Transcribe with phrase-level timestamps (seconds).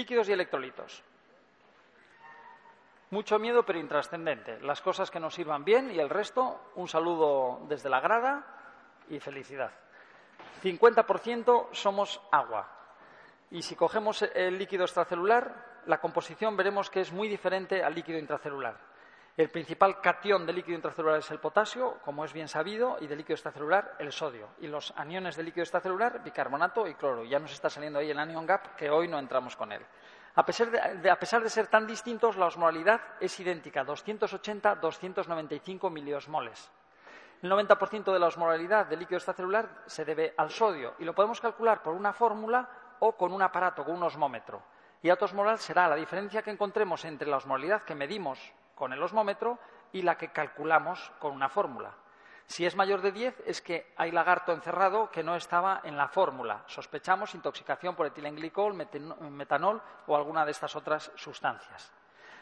[0.00, 1.02] Líquidos y electrolitos.
[3.10, 4.58] Mucho miedo pero intrascendente.
[4.60, 8.46] Las cosas que nos sirvan bien y el resto, un saludo desde la grada
[9.10, 9.70] y felicidad.
[10.62, 12.66] 50% somos agua.
[13.50, 18.18] Y si cogemos el líquido extracelular, la composición veremos que es muy diferente al líquido
[18.18, 18.78] intracelular.
[19.36, 23.18] El principal cation del líquido intracelular es el potasio, como es bien sabido, y del
[23.18, 24.48] líquido extracelular el sodio.
[24.60, 27.24] Y los aniones del líquido extracelular, bicarbonato y cloro.
[27.24, 29.82] Ya nos está saliendo ahí el anion gap, que hoy no entramos con él.
[30.34, 35.90] A pesar de, de, a pesar de ser tan distintos, la osmolaridad es idéntica, 280-295
[35.90, 36.70] miliosmoles.
[37.42, 41.40] El 90% de la osmolaridad del líquido extracelular se debe al sodio y lo podemos
[41.40, 44.62] calcular por una fórmula o con un aparato, con un osmómetro.
[45.02, 49.02] Y alto osmolar será la diferencia que encontremos entre la osmolaridad que medimos con el
[49.02, 49.58] osmómetro
[49.92, 51.92] y la que calculamos con una fórmula.
[52.46, 56.08] Si es mayor de 10 es que hay lagarto encerrado que no estaba en la
[56.08, 56.64] fórmula.
[56.66, 61.92] Sospechamos intoxicación por etilenglicol, metanol o alguna de estas otras sustancias.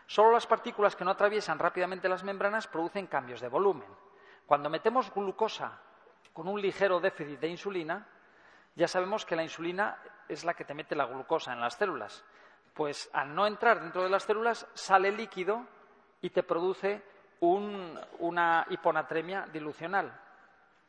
[0.07, 3.89] Solo las partículas que no atraviesan rápidamente las membranas producen cambios de volumen.
[4.47, 5.73] Cuando metemos glucosa
[6.33, 8.07] con un ligero déficit de insulina,
[8.77, 12.25] ya sabemos que la insulina es la que te mete la glucosa en las células.
[12.75, 15.67] Pues al no entrar dentro de las células sale líquido
[16.21, 17.03] y te produce
[17.41, 20.13] un, una hiponatremia dilucional,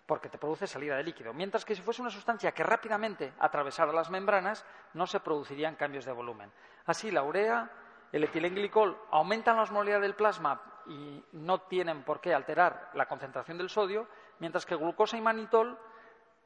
[0.05, 1.33] porque te produce salida de líquido.
[1.33, 6.05] Mientras que si fuese una sustancia que rápidamente atravesara las membranas, no se producirían cambios
[6.05, 6.51] de volumen.
[6.85, 7.69] Así, la urea,
[8.11, 13.57] el etilenglicol aumentan la osmolaridad del plasma y no tienen por qué alterar la concentración
[13.59, 14.07] del sodio,
[14.39, 15.77] mientras que glucosa y manitol,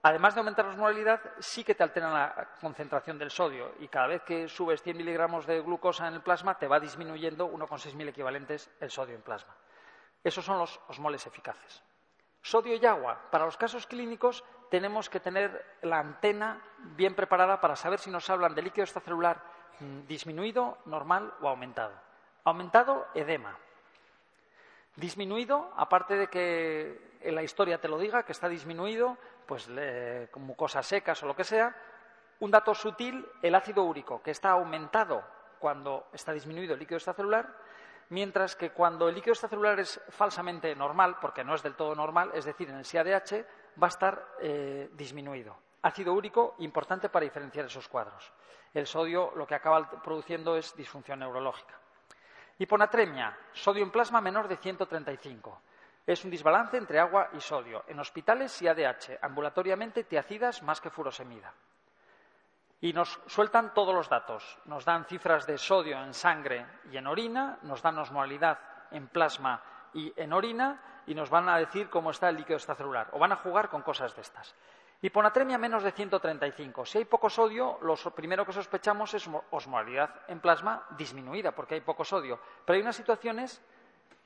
[0.04, 4.08] además de aumentar la osmolaridad, sí que te alteran la concentración del sodio y cada
[4.08, 8.10] vez que subes 100 miligramos de glucosa en el plasma te va disminuyendo 1,6 mil
[8.10, 9.56] equivalentes el sodio en plasma.
[10.24, 11.82] Esos son los osmoles eficaces.
[12.42, 13.30] Sodio y agua.
[13.32, 18.30] Para los casos clínicos tenemos que tener la antena bien preparada para saber si nos
[18.30, 19.42] hablan de líquido extracelular
[20.08, 21.94] disminuido, normal o aumentado.
[22.44, 23.58] Aumentado, edema.
[24.96, 29.70] Disminuido, aparte de que en la historia te lo diga, que está disminuido, pues
[30.32, 31.76] con mucosas secas o lo que sea,
[32.40, 35.24] un dato sutil, el ácido úrico, que está aumentado
[35.60, 37.48] cuando está disminuido el líquido extracelular,
[38.10, 42.32] mientras que cuando el líquido extracelular es falsamente normal, porque no es del todo normal,
[42.34, 43.46] es decir, en el SIADH,
[43.82, 45.56] va a estar eh, disminuido.
[45.82, 48.32] Ácido úrico, importante para diferenciar esos cuadros.
[48.74, 51.80] El sodio lo que acaba produciendo es disfunción neurológica.
[52.58, 55.62] Hiponatremia, sodio en plasma menor de 135.
[56.06, 57.86] Es un desbalance entre agua y sodio.
[57.88, 61.54] En hospitales y ADH, ambulatoriamente tiacidas más que furosemida.
[62.82, 64.60] Y nos sueltan todos los datos.
[64.66, 68.60] Nos dan cifras de sodio en sangre y en orina, nos dan osmolaridad
[68.92, 73.10] en plasma y en orina, y nos van a decir cómo está el líquido extracelular.
[73.14, 74.54] O van a jugar con cosas de estas.
[75.02, 76.86] Hiponatremia menos de 135.
[76.86, 81.82] Si hay poco sodio, lo primero que sospechamos es osmolaridad en plasma disminuida, porque hay
[81.82, 82.40] poco sodio.
[82.66, 83.62] Pero hay unas situaciones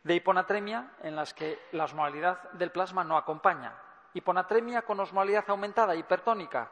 [0.03, 3.73] de hiponatremia en las que la osmolaridad del plasma no acompaña.
[4.13, 6.71] Hiponatremia con osmolaridad aumentada, hipertónica.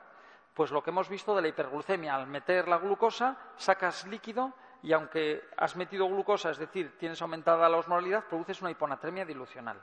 [0.53, 4.93] Pues lo que hemos visto de la hiperglucemia, al meter la glucosa, sacas líquido y
[4.93, 9.81] aunque has metido glucosa, es decir, tienes aumentada la osmolaridad, produces una hiponatremia dilucional.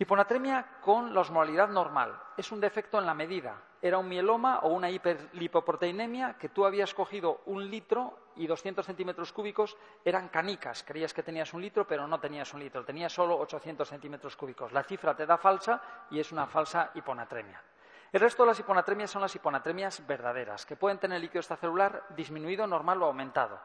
[0.00, 2.18] Hiponatremia con la osmolaridad normal.
[2.34, 3.60] Es un defecto en la medida.
[3.82, 9.30] Era un mieloma o una hiperlipoproteinemia que tú habías cogido un litro y 200 centímetros
[9.30, 10.82] cúbicos eran canicas.
[10.84, 12.82] Creías que tenías un litro, pero no tenías un litro.
[12.82, 14.72] Tenías solo 800 centímetros cúbicos.
[14.72, 17.62] La cifra te da falsa y es una falsa hiponatremia.
[18.10, 22.66] El resto de las hiponatremias son las hiponatremias verdaderas, que pueden tener líquido extracelular disminuido,
[22.66, 23.60] normal o aumentado.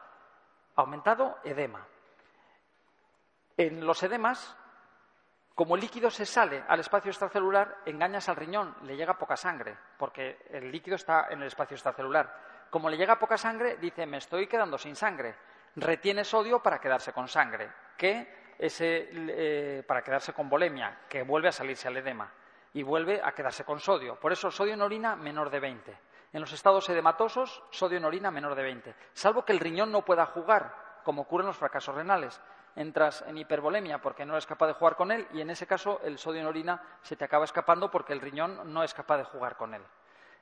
[0.74, 1.86] Aumentado, edema.
[3.56, 4.54] En los edemas,
[5.56, 9.74] como el líquido se sale al espacio extracelular, engañas al riñón, le llega poca sangre,
[9.96, 12.66] porque el líquido está en el espacio extracelular.
[12.68, 15.34] Como le llega poca sangre, dice, me estoy quedando sin sangre.
[15.76, 21.52] Retiene sodio para quedarse con sangre, que eh, para quedarse con bolemia, que vuelve a
[21.52, 22.30] salirse al edema
[22.74, 24.20] y vuelve a quedarse con sodio.
[24.20, 25.98] Por eso, sodio en orina menor de 20.
[26.34, 28.94] En los estados edematosos, sodio en orina menor de 20.
[29.14, 32.42] Salvo que el riñón no pueda jugar, como ocurre en los fracasos renales
[32.76, 36.00] entras en hipervolemia porque no eres capaz de jugar con él y en ese caso
[36.04, 39.24] el sodio en orina se te acaba escapando porque el riñón no es capaz de
[39.24, 39.82] jugar con él.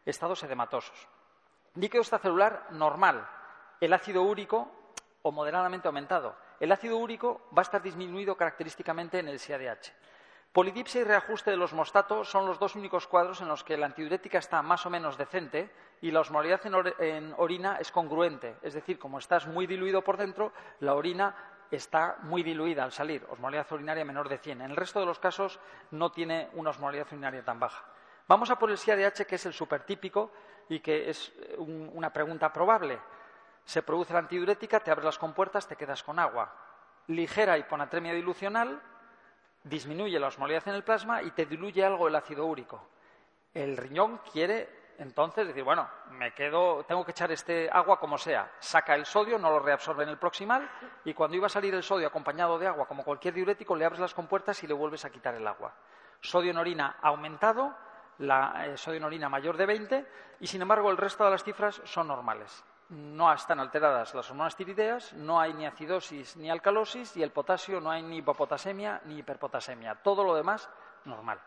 [0.04, 1.08] Estados edematosos.
[1.75, 3.26] Líquido extracelular normal.
[3.81, 4.70] El ácido úrico
[5.22, 6.36] o moderadamente aumentado.
[6.60, 9.92] El ácido úrico va a estar disminuido característicamente en el SIADH.
[10.54, 13.86] Polidipsia y reajuste de los mostatos son los dos únicos cuadros en los que la
[13.86, 15.69] antidiurética está más o menos decente
[16.00, 16.60] y la osmolaridad
[17.00, 18.54] en, orina es congruente.
[18.62, 21.34] Es decir, como estás muy diluido por dentro, la orina
[21.74, 24.62] está muy diluida al salir, osmolaridad urinaria menor de 100.
[24.62, 25.58] En el resto de los casos
[25.90, 27.84] no tiene una osmolaridad urinaria tan baja.
[28.26, 30.32] Vamos a por el SIADH, que es el supertípico
[30.68, 32.98] y que es una pregunta probable.
[33.64, 36.54] Se produce la antidiurética, te abres las compuertas, te quedas con agua.
[37.08, 38.80] Ligera hiponatremia dilucional,
[39.62, 42.88] disminuye la osmolaridad en el plasma y te diluye algo el ácido úrico.
[43.52, 48.50] El riñón quiere entonces decir, bueno, me quedo, tengo que echar este agua como sea.
[48.58, 50.69] Saca el sodio, no lo reabsorbe en el proximal
[51.05, 54.00] y cuando iba a salir el sodio acompañado de agua, como cualquier diurético, le abres
[54.00, 55.75] las compuertas y le vuelves a quitar el agua.
[56.20, 57.75] Sodio en orina aumentado,
[58.19, 60.06] la eh, sodio en orina mayor de 20
[60.41, 62.64] y sin embargo el resto de las cifras son normales
[62.94, 67.81] no están alteradas las hormonas tirideas, no hay ni acidosis ni alcalosis y el potasio
[67.81, 69.96] no hay ni hipopotasemia ni hiperpotasemia.
[69.96, 70.69] Todo lo demás,
[71.05, 71.41] normal.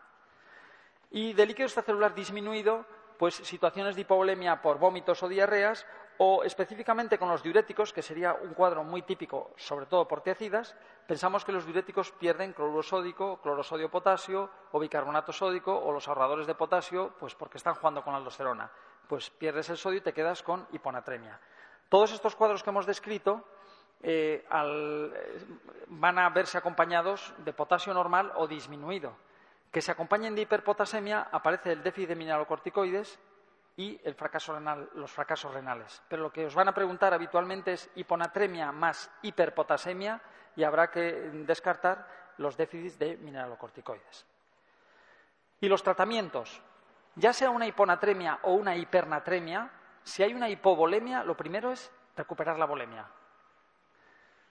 [1.10, 2.84] Y de líquido extracelular disminuido,
[3.18, 5.86] pues situaciones de hipovolemia por vómitos o diarreas
[6.18, 10.74] o específicamente con los diuréticos, que sería un cuadro muy típico, sobre todo por tiacidas,
[11.06, 16.46] pensamos que los diuréticos pierden cloruro sódico, clorosodio potasio o bicarbonato sódico o los ahorradores
[16.46, 18.70] de potasio, pues porque están jugando con la aldosterona
[19.08, 21.40] pues pierdes el sodio y te quedas con hiponatremia.
[21.88, 23.42] Todos estos cuadros que hemos descrito
[24.02, 24.46] eh,
[25.88, 29.16] van a verse acompañados de potasio normal o disminuido.
[29.70, 33.18] Que se acompañen de hiperpotasemia aparece el déficit de mineralocorticoides
[33.76, 34.00] y
[34.94, 36.02] los fracasos renales.
[36.08, 40.20] Pero lo que os van a preguntar habitualmente es hiponatremia más hiperpotasemia
[40.56, 41.02] y habrá que
[41.44, 42.06] descartar
[42.38, 44.26] los déficits de mineralocorticoides.
[45.60, 46.62] Y los tratamientos
[47.14, 49.70] ya sea una hiponatremia o una hipernatremia,
[50.04, 53.06] si hay una hipovolemia, lo primero es recuperar la volemia.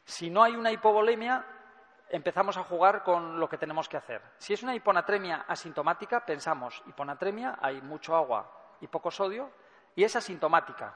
[0.04, 1.46] Si no hay una hipovolemia,
[2.10, 4.22] empezamos a jugar con lo que tenemos que hacer.
[4.38, 8.52] Si es una hiponatremia asintomática, pensamos, hiponatremia, hay mucho agua
[8.82, 9.52] y poco sodio,
[9.96, 10.94] y es asintomática.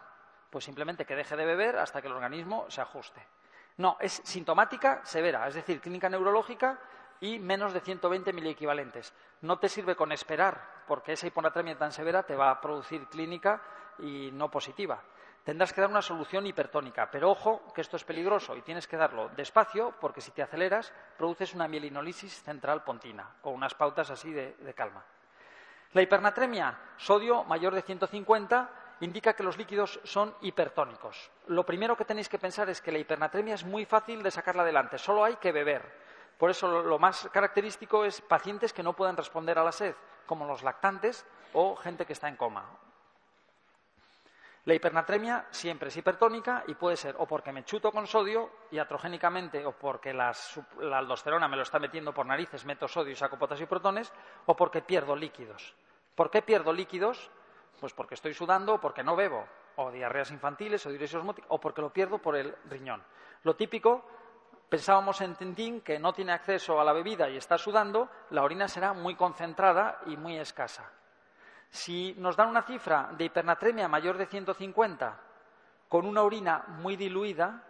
[0.49, 3.25] Pues simplemente que deje de beber hasta que el organismo se ajuste.
[3.77, 6.79] No, es sintomática severa, es decir, clínica neurológica
[7.19, 9.13] y menos de 120 miliequivalentes.
[9.41, 13.61] No te sirve con esperar, porque esa hiponatremia tan severa te va a producir clínica
[13.99, 15.01] y no positiva.
[15.43, 18.97] Tendrás que dar una solución hipertónica, pero ojo que esto es peligroso y tienes que
[18.97, 24.31] darlo despacio porque si te aceleras produces una mielinolisis central pontina, con unas pautas así
[24.31, 25.03] de, de calma.
[25.93, 28.69] La hipernatremia, sodio mayor de 150,
[29.01, 31.31] indica que los líquidos son hipertónicos.
[31.47, 34.61] Lo primero que tenéis que pensar es que la hipernatremia es muy fácil de sacarla
[34.61, 35.81] adelante, solo hay que beber.
[36.38, 39.95] Por eso lo más característico es pacientes que no pueden responder a la sed,
[40.25, 42.65] como los lactantes o gente que está en coma.
[44.65, 48.77] La hipernatremia siempre es hipertónica y puede ser o porque me chuto con sodio y
[48.77, 50.31] atrogénicamente o porque la,
[50.93, 54.13] aldosterona me lo está metiendo por narices, meto sodio y saco potasio y protones,
[54.45, 55.75] o porque pierdo líquidos.
[56.13, 57.31] ¿Por qué pierdo líquidos?
[57.79, 59.47] Pues porque estoy sudando o porque no bebo,
[59.77, 63.03] o diarreas infantiles o diuresis osmótica, o porque lo pierdo por el riñón.
[63.41, 64.05] Lo típico
[64.69, 68.67] pensábamos en Tintín que no tiene acceso a la bebida y está sudando, la orina
[68.67, 71.00] será muy concentrada y muy escasa.
[71.71, 75.19] Si nos dan una cifra de hipernatremia mayor de 150
[75.88, 77.63] con una orina muy diluida,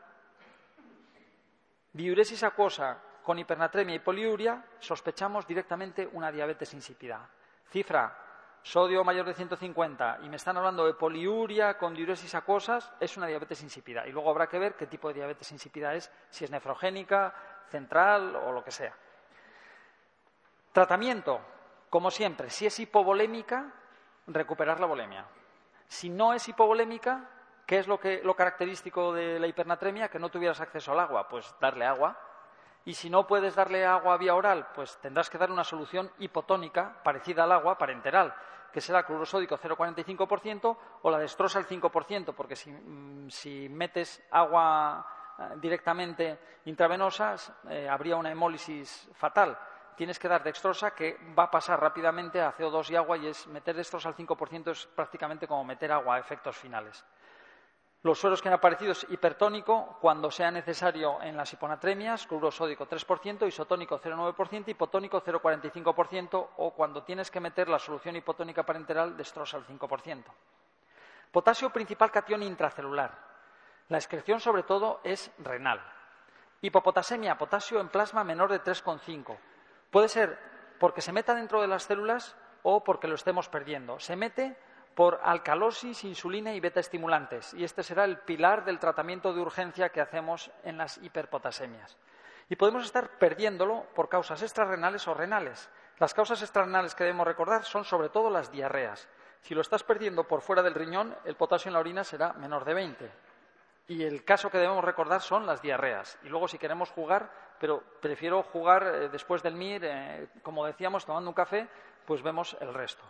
[1.93, 7.29] diuresis acuosa con hipernatremia y poliuria, sospechamos directamente una diabetes insípida.
[7.69, 8.17] Cifra
[8.63, 13.27] sodio mayor de 150 y me están hablando de poliuria con diuresis acuosas, es una
[13.27, 14.07] diabetes insípida.
[14.07, 17.33] Y luego habrá que ver qué tipo de diabetes insípida es, si es nefrogénica,
[17.69, 18.95] central o lo que sea.
[20.71, 21.39] Tratamiento,
[21.89, 23.73] como siempre, si es hipovolémica,
[24.27, 25.25] recuperar la volemia.
[25.87, 27.29] Si no es hipovolémica,
[27.65, 30.09] ¿qué es lo, que, lo característico de la hipernatremia?
[30.09, 32.17] Que no tuvieras acceso al agua, pues darle agua.
[32.85, 37.01] Y si no puedes darle agua vía oral, pues tendrás que dar una solución hipotónica
[37.03, 38.33] parecida al agua parenteral
[38.71, 45.05] que será cloruro sódico 0,45% o la destrosa el 5%, porque mm, si, metes agua
[45.37, 47.35] eh, directamente intravenosa
[47.69, 49.57] eh, habría una hemólisis fatal.
[49.95, 53.47] Tienes que dar dextrosa que va a pasar rápidamente a CO2 y agua y es
[53.47, 57.05] meter dextrosa al 5% es prácticamente como meter agua a efectos finales.
[58.03, 62.87] Los sueros que han aparecido es hipertónico cuando sea necesario en las hiponatremias, cloruro sódico
[62.87, 69.57] 3%, isotónico 0,9%, hipotónico 0,45% o cuando tienes que meter la solución hipotónica parenteral destroza
[69.57, 70.23] el 5%.
[71.31, 73.15] Potasio principal catión intracelular.
[73.89, 75.79] La excreción sobre todo es renal.
[76.61, 79.37] Hipopotasemia, potasio en plasma menor de 3,5.
[79.91, 80.39] Puede ser
[80.79, 83.99] porque se meta dentro de las células o porque lo estemos perdiendo.
[83.99, 84.57] Se mete
[84.95, 87.53] por alcalosis, insulina y beta-estimulantes.
[87.53, 91.97] Y este será el pilar del tratamiento de urgencia que hacemos en las hiperpotasemias.
[92.49, 95.69] Y podemos estar perdiéndolo por causas extrarrenales o renales.
[95.99, 99.07] Las causas extrarrenales que debemos recordar son sobre todo las diarreas.
[99.41, 102.65] Si lo estás perdiendo por fuera del riñón, el potasio en la orina será menor
[102.65, 103.11] de 20.
[103.91, 106.17] Y el caso que debemos recordar son las diarreas.
[106.23, 107.29] Y luego, si queremos jugar,
[107.59, 111.67] pero prefiero jugar eh, después del MIR, eh, como decíamos, tomando un café,
[112.05, 113.03] pues vemos el resto.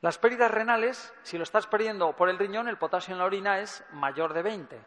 [0.00, 3.58] Las pérdidas renales, si lo estás perdiendo por el riñón, el potasio en la orina
[3.58, 4.80] es mayor de 20.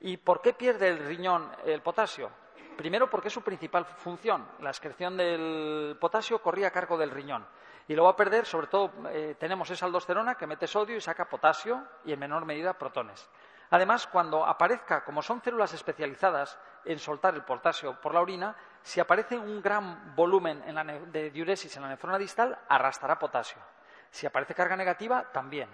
[0.00, 2.30] ¿Y por qué pierde el riñón el potasio?
[2.78, 4.48] Primero porque es su principal función.
[4.60, 7.46] La excreción del potasio corría a cargo del riñón.
[7.86, 11.02] Y lo va a perder, sobre todo, eh, tenemos esa aldosterona que mete sodio y
[11.02, 13.28] saca potasio y en menor medida protones.
[13.72, 19.00] Además, cuando aparezca, como son células especializadas en soltar el potasio por la orina, si
[19.00, 20.62] aparece un gran volumen
[21.10, 23.62] de diuresis en la nefrona distal, arrastrará potasio.
[24.10, 25.70] Si aparece carga negativa, también.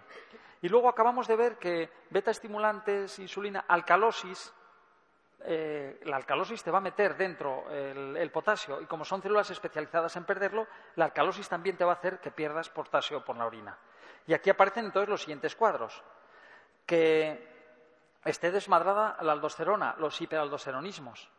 [0.62, 4.54] Y luego acabamos de ver que beta estimulantes, insulina, alcalosis,
[5.40, 10.14] eh, la alcalosis te va a meter dentro el, potasio y como son células especializadas
[10.14, 13.76] en perderlo, la alcalosis también te va a hacer que pierdas potasio por la orina.
[14.24, 16.00] Y aquí aparecen entonces los siguientes cuadros.
[16.86, 17.57] Que
[18.24, 21.30] esté desmadrada la aldosterona, los hiperaldosteronismos.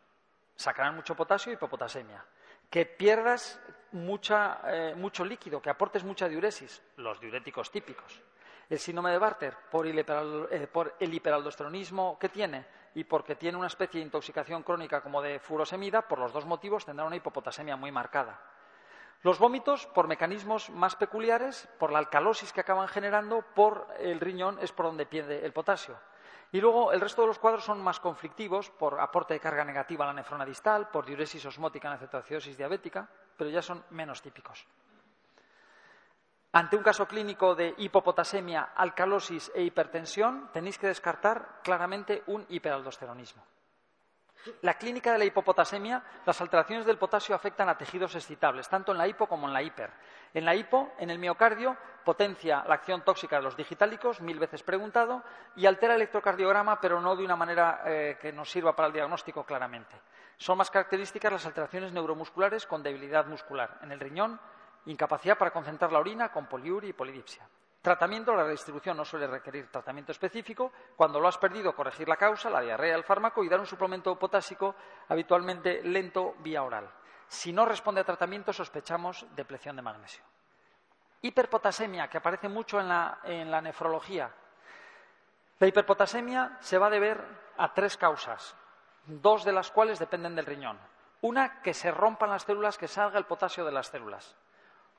[0.56, 2.24] Sacarán mucho potasio y hipopotasemia.
[2.68, 3.60] Que pierdas
[3.92, 8.20] eh, mucho líquido, que aportes mucha diuresis, los diuréticos típicos.
[8.68, 13.58] El síndrome de Barter, por el, eh, por el hiperaldosteronismo que tiene y porque tiene
[13.58, 17.76] una especie de intoxicación crónica como de furosemida, por los dos motivos tendrá una hipopotasemia
[17.76, 18.40] muy marcada.
[19.22, 24.58] Los vómitos, por mecanismos más peculiares, por la alcalosis que acaban generando, por el riñón
[24.62, 25.98] es por donde pierde el potasio.
[26.52, 30.04] Y luego el resto de los cuadros son más conflictivos por aporte de carga negativa
[30.04, 34.20] a la nefrona distal, por diuresis osmótica en la cetoacidosis diabética, pero ya son menos
[34.20, 34.66] típicos.
[36.52, 43.44] Ante un caso clínico de hipopotasemia, alcalosis e hipertensión, tenéis que descartar claramente un hiperaldosteronismo.
[44.62, 48.98] La clínica de la hipopotasemia, las alteraciones del potasio afectan a tejidos excitables, tanto en
[48.98, 49.92] la hipo como en la hiper.
[50.32, 54.62] En la hipo, en el miocardio, potencia la acción tóxica de los digitálicos, mil veces
[54.62, 55.22] preguntado,
[55.56, 58.94] y altera el electrocardiograma, pero no de una manera eh, que nos sirva para el
[58.94, 59.96] diagnóstico claramente.
[60.36, 63.78] Son más características las alteraciones neuromusculares con debilidad muscular.
[63.82, 64.40] En el riñón,
[64.86, 67.46] incapacidad para concentrar la orina con poliuria y polidipsia.
[67.82, 70.70] Tratamiento, la redistribución no suele requerir tratamiento específico.
[70.96, 74.18] Cuando lo has perdido, corregir la causa, la diarrea, el fármaco y dar un suplemento
[74.18, 74.74] potásico
[75.08, 76.90] habitualmente lento vía oral.
[77.30, 80.24] Si no responde a tratamiento, sospechamos depleción de magnesio.
[81.22, 84.34] Hiperpotasemia, que aparece mucho en la, en la nefrología.
[85.60, 87.22] La hiperpotasemia se va a deber
[87.56, 88.56] a tres causas,
[89.06, 90.76] dos de las cuales dependen del riñón.
[91.20, 94.34] Una, que se rompan las células, que salga el potasio de las células.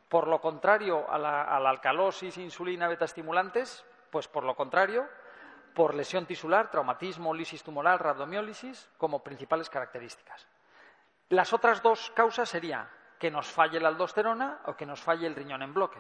[0.08, 5.06] Por lo contrario a la, alcalosis, insulina, beta-estimulantes, pues por lo contrario,
[5.76, 10.48] por lesión tisular, traumatismo, lisis tumoral, rabdomiólisis, como principales características.
[11.32, 15.34] Las otras dos causas serían que nos falle la aldosterona o que nos falle el
[15.34, 16.00] riñón en bloque.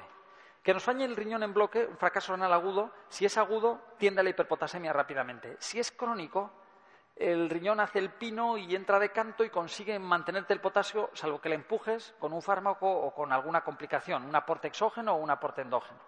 [0.61, 4.19] Que nos falle el riñón en bloque, un fracaso renal agudo, si es agudo, tiende
[4.19, 5.55] a la hiperpotasemia rápidamente.
[5.59, 6.51] Si es crónico,
[7.15, 11.39] el riñón hace el pino y entra de canto y consigue mantenerte el potasio, salvo
[11.39, 15.29] que le empujes con un fármaco o con alguna complicación, un aporte exógeno o un
[15.29, 16.01] aporte endógeno.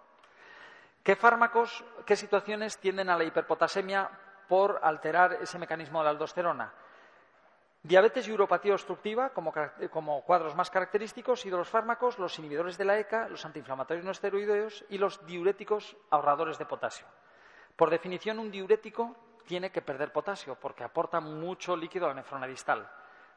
[1.02, 4.10] ¿Qué fármacos, qué situaciones tienden a la hiperpotasemia
[4.46, 6.74] por alterar ese mecanismo de la aldosterona?
[7.84, 12.86] Diabetes y uropatía obstructiva como, cuadros más característicos y de los fármacos, los inhibidores de
[12.86, 17.06] la ECA, los antiinflamatorios no esteroideos y los diuréticos ahorradores de potasio.
[17.76, 19.14] Por definición, un diurético
[19.46, 22.90] tiene que perder potasio porque aporta mucho líquido a la nefrona distal.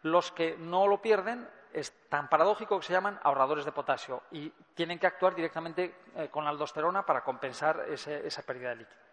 [0.03, 4.49] Los que no lo pierden es tan paradójico que se llaman ahorradores de potasio y
[4.73, 9.06] tienen que actuar directamente eh, con la aldosterona para compensar esa pérdida de líquido.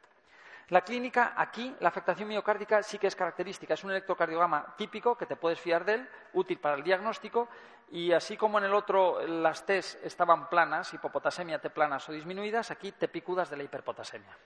[0.71, 3.75] La clínica, aquí, la afectación miocárdica sí que es característica.
[3.75, 7.49] Es un electrocardiograma típico que te puedes fiar de él, útil para el diagnóstico.
[7.91, 12.71] Y así como en el otro las T estaban planas, hipopotasemia T planas o disminuidas,
[12.71, 14.37] aquí te picudas de la hiperpotasemia.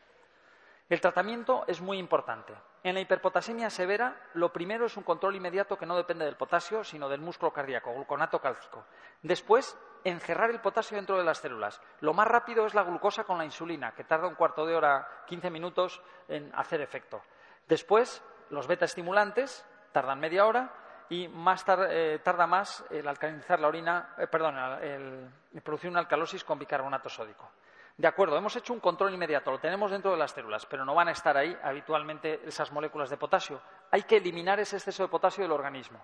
[0.88, 2.54] El tratamiento es muy importante.
[2.83, 6.83] En la hiperpotasemia severa, lo primero es un control inmediato que no depende del potasio,
[6.83, 8.87] sino del músculo cardíaco, gluconato cálcico.
[9.21, 11.83] Después, encerrar el potasio dentro de las células.
[12.00, 15.07] Lo más rápido es la glucosa con la insulina, que tarda un cuarto de hora,
[15.26, 17.21] 15 minutos en hacer efecto.
[17.66, 20.73] Después, los beta estimulantes tardan media hora
[21.11, 26.45] y más eh, tarda más el alcalinizar la orina, eh, perdón, el producir una alcalosis
[26.45, 27.50] con bicarbonato sódico.
[27.99, 30.95] De acuerdo, hemos hecho un control inmediato, lo tenemos dentro de las células, pero no
[30.95, 33.61] van a estar ahí habitualmente esas moléculas de potasio.
[33.90, 35.99] Hay que eliminar ese exceso de potasio del organismo.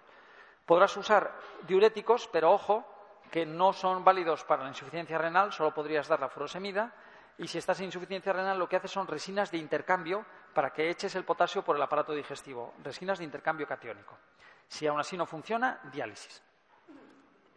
[0.66, 1.32] Podrás usar
[1.62, 2.84] diuréticos, pero ojo,
[3.30, 6.92] que no son válidos para la insuficiencia renal, solo podrías dar la furosemida.
[7.38, 10.90] y si estás en insuficiencia renal lo que haces son resinas de intercambio para que
[10.90, 14.18] eches el potasio por el aparato digestivo, resinas de intercambio catiónico.
[14.66, 16.42] Si aún así no funciona, diálisis.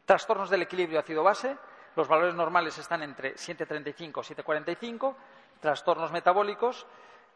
[0.06, 1.58] Trastornos del equilibrio ácido-base,
[1.98, 5.16] los valores normales están entre 7,35 y 7,45.
[5.60, 6.86] Trastornos metabólicos,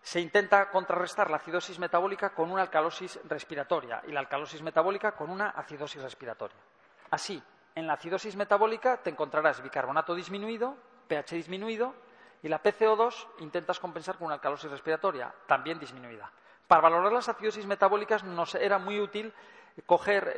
[0.03, 5.31] se intenta contrarrestar la acidosis metabólica con una alcalosis respiratoria y la alcalosis metabólica con
[5.31, 6.57] una acidosis respiratoria.
[7.09, 7.41] Así,
[7.73, 10.77] en la acidosis metabólica te encontrarás bicarbonato disminuido,
[11.07, 11.95] pH disminuido
[12.43, 16.31] y la PCO2 intentas compensar con una alcalosis respiratoria, también disminuida.
[16.67, 19.33] Para valorar las acidosis metabólicas nos era muy útil
[19.87, 20.35] coger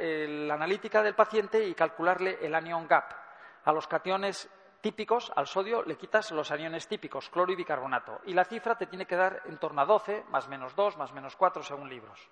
[0.47, 3.22] la analítica del paciente y calcularle el anion gap.
[3.65, 4.49] A los cationes
[4.81, 8.19] típicos, al sodio, le quitas los aniones típicos, cloro y bicarbonato.
[8.25, 11.13] Y la cifra te tiene que dar en torno a 12, más menos 2, más
[11.13, 12.29] menos 4, según libros.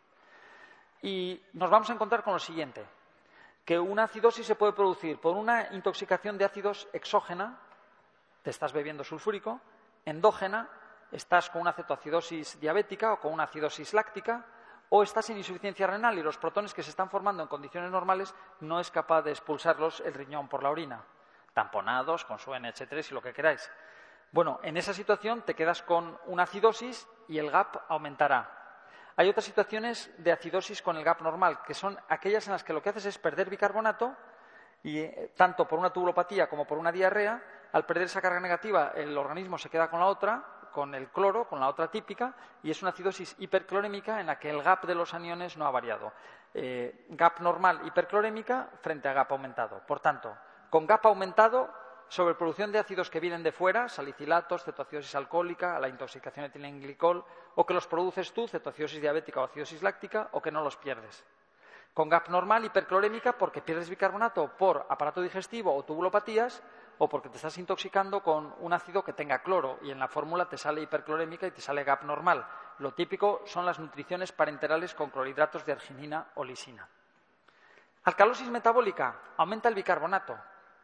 [1.02, 2.86] Y nos vamos a encontrar con lo siguiente,
[3.64, 7.58] que una acidosis se puede producir por una intoxicación de ácidos exógena,
[8.44, 9.62] te estás bebiendo sulfúrico,
[10.04, 10.70] endógena,
[11.12, 14.46] estás con una cetoacidosis diabética o con una acidosis láctica,
[14.90, 18.36] o estás en insuficiencia renal y los protones que se están formando en condiciones normales
[18.60, 21.02] no es capaz de expulsarlos el riñón por la orina.
[21.54, 23.70] Tamponados, con su NH3 y lo que queráis.
[24.32, 28.58] Bueno, en esa situación te quedas con una acidosis y el GAP aumentará.
[29.18, 32.74] Hay otras situaciones de acidosis con el GAP normal, que son aquellas en las que
[32.74, 34.16] lo que haces es perder bicarbonato
[34.84, 37.44] y eh, tanto por una tubulopatía como por una diarrea,
[37.74, 41.48] al perder esa carga negativa, el organismo se queda con la otra con el cloro,
[41.48, 44.96] con la otra típica, y es una acidosis hiperclorémica en la que el gap de
[44.96, 46.14] los aniones no ha variado.
[46.54, 49.82] Eh, gap normal hiperclorémica frente a gap aumentado.
[49.86, 50.36] Por tanto,
[50.72, 51.70] con gap aumentado,
[52.08, 57.26] sobre producción de ácidos que vienen de fuera, salicilatos, cetoacidosis alcohólica, la intoxicación etilenglicol,
[57.56, 61.26] o que los produces tú, cetoacidosis diabética o acidosis láctica, o que no los pierdes.
[61.94, 66.64] Con gap normal, hiperclorémica, porque pierdes bicarbonato por aparato digestivo o tubulopatías,
[67.00, 70.48] o porque te estás intoxicando con un ácido que tenga cloro y en la fórmula
[70.48, 72.48] te sale hiperclorémica y te sale GAP normal.
[72.80, 76.88] Lo típico son las nutriciones parenterales con clorhidratos de arginina o lisina.
[78.04, 80.36] Alcalosis metabólica aumenta el bicarbonato,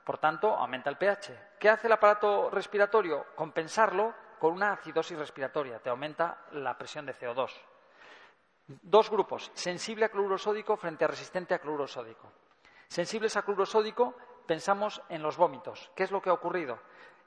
[0.07, 1.57] por tanto aumenta el pH.
[1.59, 3.25] ¿Qué hace el aparato respiratorio?
[3.35, 7.51] Compensarlo con una acidosis respiratoria, te aumenta la presión de CO2.
[8.67, 12.31] Dos grupos, sensible a cloruro sódico frente a resistente a cloruro sódico.
[12.87, 14.15] Sensibles a cloruro sódico
[14.45, 15.91] pensamos en los vómitos.
[15.93, 16.79] ¿Qué es lo que ha ocurrido?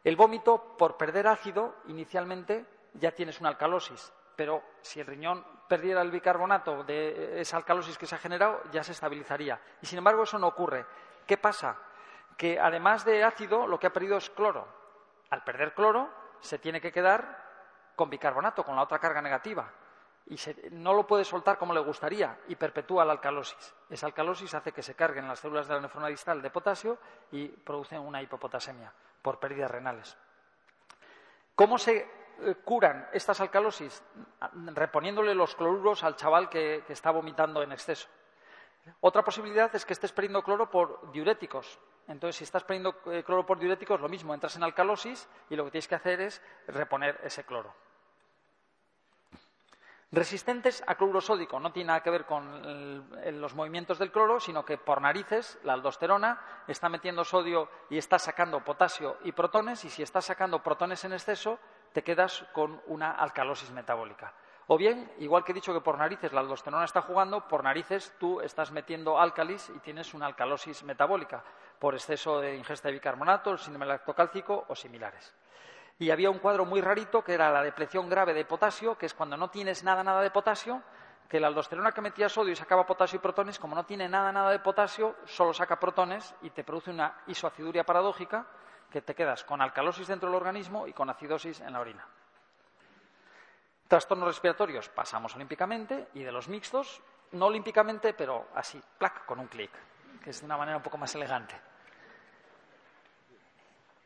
[0.02, 2.64] El vómito, por perder ácido, inicialmente
[2.94, 8.06] ya tienes una alcalosis, pero si el riñón perdiera el bicarbonato de esa alcalosis que
[8.06, 9.60] se ha generado, ya se estabilizaría.
[9.82, 10.86] Y sin embargo, eso no ocurre.
[11.26, 11.89] ¿Qué pasa?
[12.36, 14.66] Que además de ácido, lo que ha perdido es cloro.
[15.30, 17.44] Al perder cloro, se tiene que quedar
[17.94, 19.70] con bicarbonato, con la otra carga negativa
[20.30, 20.36] y
[20.70, 23.74] no lo puede soltar como le gustaría y perpetúa la alcalosis.
[23.88, 26.98] Esa alcalosis hace que se carguen las células de la nefrona distal de potasio
[27.32, 30.16] y producen una hipopotasemia por pérdidas renales.
[31.56, 34.02] ¿Cómo se eh, curan estas alcalosis?
[34.72, 38.08] Reponiéndole los cloruros al chaval que, que está vomitando en exceso.
[39.00, 41.78] Otra posibilidad es que estés perdiendo cloro por diuréticos.
[42.08, 45.64] Entonces, si estás perdiendo eh, cloro por diuréticos, lo mismo, entras en alcalosis y lo
[45.64, 47.74] que tienes que hacer es reponer ese cloro.
[50.12, 53.08] Resistentes a cloruro sódico no tiene nada que ver con
[53.40, 58.18] los movimientos del cloro, sino que por narices la aldosterona está metiendo sodio y está
[58.18, 61.60] sacando potasio y protones, y si estás sacando protones en exceso,
[61.92, 64.34] te quedas con una alcalosis metabólica.
[64.72, 68.14] O bien, igual que he dicho que por narices la aldosterona está jugando, por narices
[68.20, 71.42] tú estás metiendo álcalis y tienes una alcalosis metabólica
[71.80, 75.34] por exceso de ingesta de bicarbonato, el síndrome lactocálcico o similares
[76.00, 79.12] y había un cuadro muy rarito que era la depleción grave de potasio, que es
[79.12, 80.82] cuando no tienes nada, nada de potasio,
[81.28, 84.32] que la aldosterona que metía sodio y sacaba potasio y protones, como no tiene nada,
[84.32, 88.46] nada de potasio, solo saca protones y te produce una isoaciduria paradójica
[88.90, 92.06] que te quedas con alcalosis dentro del organismo y con acidosis en la orina.
[93.90, 99.48] Trastornos respiratorios pasamos olímpicamente y de los mixtos, no olímpicamente, pero así, plac, con un
[99.48, 99.72] clic,
[100.22, 101.60] que es de una manera un poco más elegante.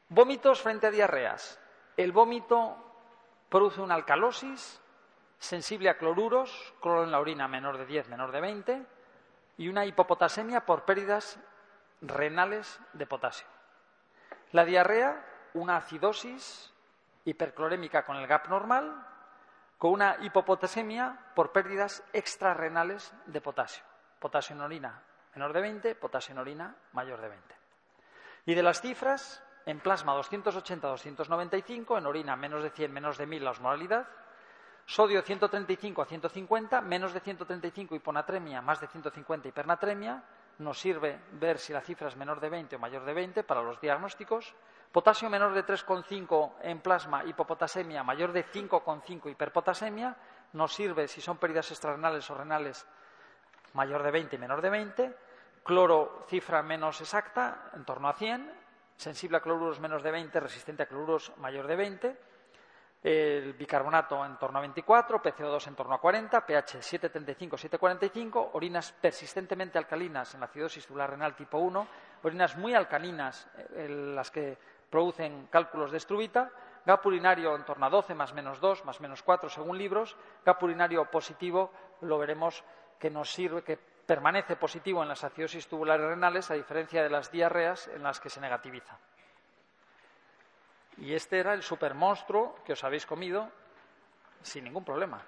[0.09, 1.61] Vómitos frente a diarreas.
[1.99, 2.79] El vómito
[3.51, 4.81] produce una alcalosis
[5.39, 8.87] sensible a cloruros, cloro en la orina menor de 10, menor de 20,
[9.59, 11.39] y una hipopotasemia por pérdidas
[12.01, 13.47] renales de potasio.
[14.53, 16.73] La diarrea, una acidosis
[17.27, 19.09] hiperclorémica con el GAP normal,
[19.85, 23.85] con una hipopotasemia por pérdidas extrarrenales de potasio.
[24.19, 25.03] Potasio en orina
[25.35, 27.55] menor de 20, potasio en orina mayor de 20.
[28.47, 33.45] Y de las cifras, en plasma 280-295, en orina menos de 100, menos de 1000
[33.45, 34.09] la osmolaridad,
[34.87, 40.25] sodio 135 a 150, menos de 135 hiponatremia, más de 150 hipernatremia,
[40.61, 43.61] nos sirve ver si la cifra es menor de 20 o mayor de 20 para
[43.61, 44.55] los diagnósticos,
[44.95, 50.15] Potasio menor de 3,5 en plasma, hipopotasemia mayor de 5,5 hiperpotasemia,
[50.53, 52.87] nos sirve si son pérdidas extrarenales o renales
[53.73, 55.17] mayor de 20 y menor de 20.
[55.65, 58.49] Cloro, cifra menos exacta, en torno a 100.
[58.95, 62.17] Sensible a cloruros menos de 20, resistente a cloruros mayor de 20.
[63.03, 69.77] El bicarbonato en torno a 24, PCO2 en torno a 40, pH 735-745, orinas persistentemente
[69.77, 71.89] alcalinas en la acidosis tubular renal tipo 1,
[72.23, 74.57] orinas muy alcalinas eh, en las que
[74.95, 76.53] producen cálculos de estrubita,
[76.87, 80.15] gap urinario en torno a 12 más menos 2 más menos 4 según libros,
[80.47, 82.63] gap urinario positivo lo veremos
[83.01, 87.33] que nos sirve, que permanece positivo en las acidosis tubulares renales a diferencia de las
[87.33, 88.97] diarreas en las que se negativiza.
[90.99, 93.51] Y este era el supermonstruo que os habéis comido
[94.43, 95.21] sin ningún problema.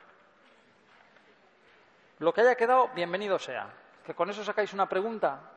[2.20, 3.68] Lo que haya quedado, bienvenido sea.
[4.05, 5.40] Que con eso sacáis una pregunta,